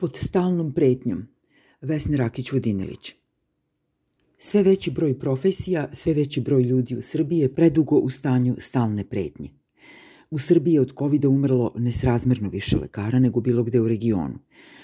[0.00, 1.26] Pod stalnom pretnjom.
[1.80, 3.12] Vesna Rakić-Vodinilić.
[4.36, 9.04] Sve veći broj profesija, sve veći broj ljudi u Srbiji je predugo u stanju stalne
[9.04, 9.50] pretnje.
[10.30, 14.38] U Srbiji je od covid umrlo nesrazmerno više lekara nego bilo gde u regionu.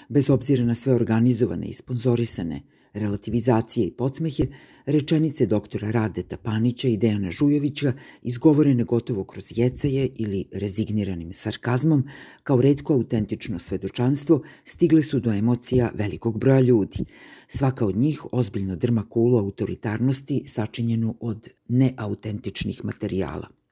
[0.09, 2.61] Bez obzira na sve organizovane i sponzorisane
[2.95, 4.43] relativizacije i podsmehe,
[4.85, 12.03] rečenice doktora Radeta Panića i Dejana Žujovića izgovorene gotovo kroz jecaje ili rezigniranim sarkazmom,
[12.43, 17.05] kao redko autentično svedočanstvo, stigle su do emocija velikog broja ljudi.
[17.47, 23.64] Svaka od njih ozbiljno drma kulu autoritarnosti sačinjenu od neautentičnih materijala.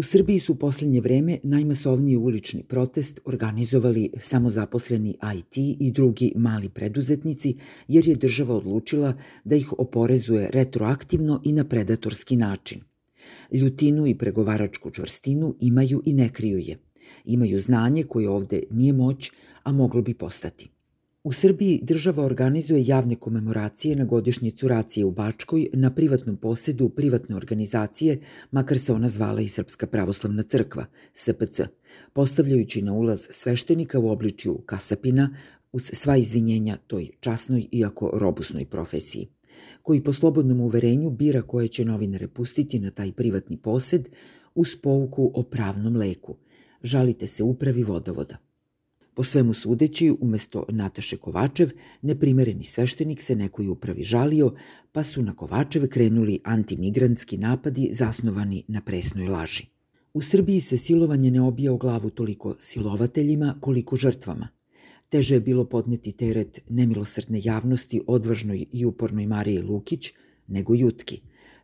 [0.00, 6.68] U Srbiji su u poslednje vreme najmasovniji ulični protest organizovali samozaposleni IT i drugi mali
[6.68, 7.56] preduzetnici,
[7.88, 9.14] jer je država odlučila
[9.44, 12.80] da ih oporezuje retroaktivno i na predatorski način.
[13.52, 16.78] Ljutinu i pregovaračku čvrstinu imaju i ne kriju je.
[17.24, 19.30] Imaju znanje koje ovde nije moć,
[19.62, 20.70] a moglo bi postati.
[21.24, 27.36] U Srbiji država organizuje javne komemoracije na godišnjicu racije u Bačkoj na privatnom posedu privatne
[27.36, 31.60] organizacije, makar se ona zvala i Srpska pravoslavna crkva, SPC,
[32.12, 35.36] postavljajući na ulaz sveštenika u obličju kasapina
[35.72, 39.28] uz sva izvinjenja toj časnoj iako robusnoj profesiji
[39.82, 44.08] koji po slobodnom uverenju bira koje će novinare pustiti na taj privatni posed
[44.54, 46.36] uz pouku o pravnom leku.
[46.82, 48.49] Žalite se upravi vodovoda.
[49.14, 51.70] Po svemu sudeći, umesto Nataše Kovačev,
[52.02, 54.54] neprimereni sveštenik se nekoj upravi žalio,
[54.92, 59.66] pa su na Kovačeve krenuli antimigrantski napadi zasnovani na presnoj laži.
[60.14, 64.48] U Srbiji se silovanje ne obija o glavu toliko silovateljima koliko žrtvama.
[65.08, 70.12] Teže je bilo podneti teret nemilosrdne javnosti odvažnoj i upornoj Mariji Lukić
[70.46, 71.20] nego Jutki.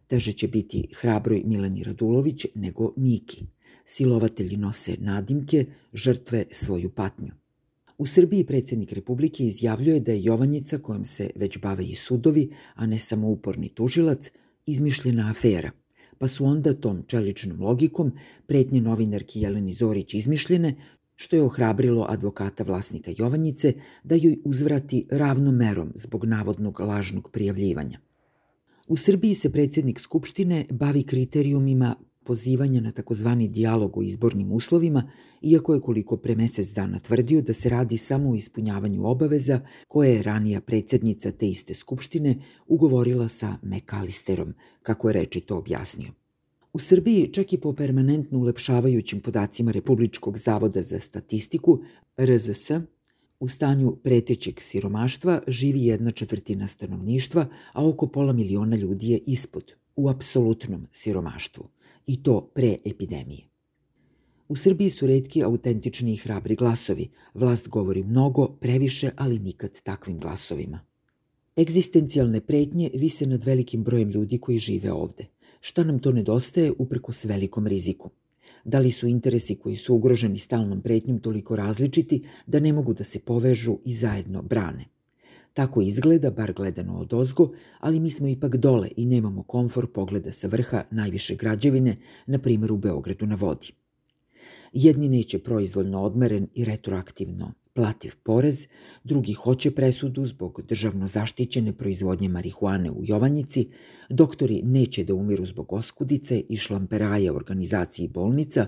[0.07, 3.47] Teže će biti hrabroj Mileni Radulović nego Miki.
[3.89, 7.33] Silovatelji nose nadimke, žrtve svoju patnju.
[7.99, 12.87] U Srbiji predsednik Republike izjavljuje da je Jovanjica, kojom se već bave i sudovi, a
[12.87, 14.31] ne samo uporni tužilac,
[14.67, 15.71] izmišljena afera,
[16.19, 18.13] pa su onda tom čeličnom logikom
[18.47, 20.75] pretnje novinarki Jeleni Zorić izmišljene,
[21.17, 23.73] što je ohrabrilo advokata vlasnika Jovanjice
[24.05, 27.99] da joj uzvrati ravnom merom zbog navodnog lažnog prijavljivanja.
[28.89, 31.95] U Srbiji se predsednik Skupštine bavi kriterijumima
[32.27, 35.11] pozivanja na takozvani dijalog o izbornim uslovima,
[35.43, 40.15] iako je koliko pre mesec dana tvrdio da se radi samo o ispunjavanju obaveza koje
[40.15, 42.37] je ranija predsednica te iste skupštine
[42.67, 46.13] ugovorila sa Mekalisterom, kako je reči to objasnio.
[46.73, 51.79] U Srbiji, čak i po permanentno ulepšavajućim podacima Republičkog zavoda za statistiku,
[52.21, 52.71] RZS,
[53.41, 59.73] u stanju pretećeg siromaštva živi jedna četvrtina stanovništva, a oko pola miliona ljudi je ispod,
[59.97, 61.69] u apsolutnom siromaštvu
[62.07, 63.43] i to pre epidemije.
[64.49, 67.09] U Srbiji su redki autentični i hrabri glasovi.
[67.35, 70.81] Vlast govori mnogo, previše, ali nikad takvim glasovima.
[71.57, 75.27] Egzistencijalne pretnje vise nad velikim brojem ljudi koji žive ovde.
[75.61, 78.11] Šta nam to nedostaje upreko s velikom riziku?
[78.65, 83.05] Da li su interesi koji su ugroženi stalnom pretnjom toliko različiti da ne mogu da
[83.05, 84.85] se povežu i zajedno brane?
[85.57, 87.51] Tako izgleda, bar gledano od ozgo,
[87.81, 91.97] ali mi smo ipak dole i nemamo komfor pogleda sa vrha najviše građevine,
[92.27, 93.73] na primjer u Beogradu na vodi.
[94.73, 98.67] Jedni neće proizvoljno odmeren i retroaktivno plativ porez,
[99.05, 103.69] drugi hoće presudu zbog državno zaštićene proizvodnje marihuane u Jovanjici,
[104.09, 108.67] doktori neće da umiru zbog oskudice i šlamperaja organizaciji bolnica,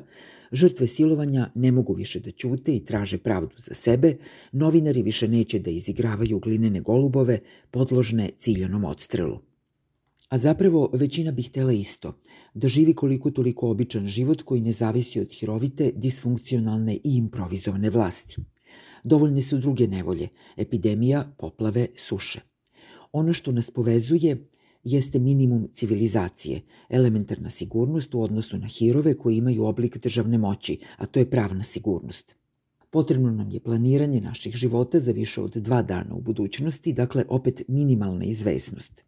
[0.53, 4.17] Žrtve silovanja ne mogu više da ćute i traže pravdu za sebe,
[4.53, 7.39] novinari više neće da izigravaju glinene golubove
[7.71, 9.39] podložne ciljanom odstrelu.
[10.29, 12.21] A zapravo većina bi htela isto,
[12.55, 18.37] da živi koliko toliko običan život koji ne zavisi od hirovite, disfunkcionalne i improvizovane vlasti.
[19.05, 22.41] Dovoljne su druge nevolje, epidemija, poplave, suše.
[23.13, 24.49] Ono što nas povezuje
[24.85, 31.07] jeste minimum civilizacije, elementarna sigurnost u odnosu na hirove koji imaju oblik državne moći, a
[31.07, 32.35] to je pravna sigurnost.
[32.91, 37.63] Potrebno nam je planiranje naših života za više od dva dana u budućnosti, dakle opet
[37.69, 39.05] minimalna izvesnost.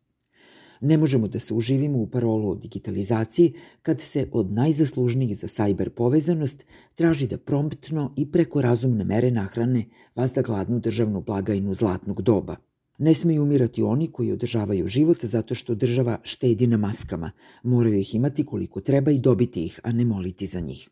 [0.80, 3.52] Ne možemo da se uživimo u parolu o digitalizaciji
[3.82, 6.64] kad se od najzaslužnijih za sajber povezanost
[6.94, 9.84] traži da promptno i preko razumne mere nahrane
[10.14, 12.56] vazda gladnu državnu blagajnu zlatnog doba–
[13.02, 17.30] Ne smeju umirati oni koji održavaju život zato što država štedi na maskama.
[17.62, 20.88] Moraju ih imati koliko treba i dobiti ih, a ne moliti za njih.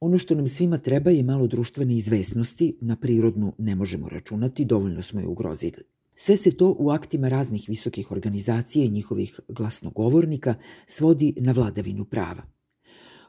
[0.00, 5.02] Ono što nam svima treba je malo društvene izvesnosti, na prirodnu ne možemo računati, dovoljno
[5.02, 5.82] smo je ugrozili.
[6.14, 10.54] Sve se to u aktima raznih visokih organizacija i njihovih glasnogovornika
[10.86, 12.42] svodi na vladavinu prava.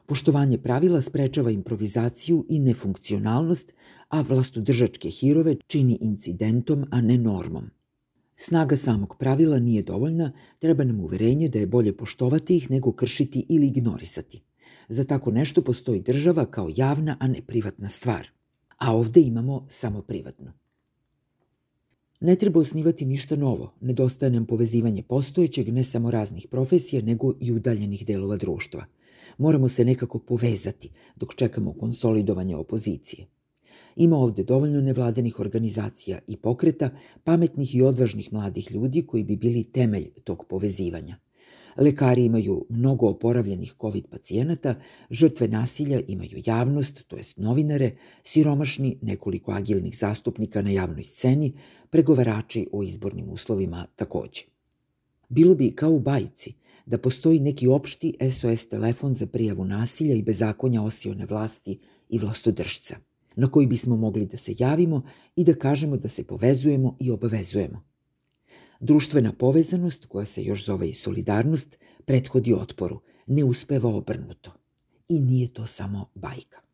[0.06, 3.72] Poštovanje pravila sprečava improvizaciju i nefunkcionalnost,
[4.08, 7.75] a vlastodržačke hirove čini incidentom, a ne normom.
[8.36, 13.46] Snaga samog pravila nije dovoljna, treba nam uverenje da je bolje poštovati ih nego kršiti
[13.48, 14.42] ili ignorisati.
[14.88, 18.28] Za tako nešto postoji država kao javna, a ne privatna stvar.
[18.78, 20.52] A ovde imamo samo privatno.
[22.20, 27.52] Ne treba osnivati ništa novo, nedostaje nam povezivanje postojećeg ne samo raznih profesija, nego i
[27.52, 28.84] udaljenih delova društva.
[29.38, 33.26] Moramo se nekako povezati dok čekamo konsolidovanje opozicije.
[33.96, 36.90] Ima ovde dovoljno nevladenih organizacija i pokreta,
[37.24, 41.16] pametnih i odvažnih mladih ljudi koji bi bili temelj tog povezivanja.
[41.76, 44.74] Lekari imaju mnogo oporavljenih COVID pacijenata,
[45.10, 51.52] žrtve nasilja imaju javnost, to jest novinare, siromašni nekoliko agilnih zastupnika na javnoj sceni,
[51.90, 54.42] pregovarači o izbornim uslovima takođe.
[55.28, 56.52] Bilo bi kao u bajci
[56.86, 61.78] da postoji neki opšti SOS telefon za prijavu nasilja i bezakonja osione vlasti
[62.08, 62.96] i vlastodržca,
[63.36, 65.02] na koji bismo mogli da se javimo
[65.36, 67.82] i da kažemo da se povezujemo i obavezujemo.
[68.80, 74.52] Društvena povezanost, koja se još zove i solidarnost, prethodi otporu, ne uspeva obrnuto.
[75.08, 76.65] I nije to samo bajka.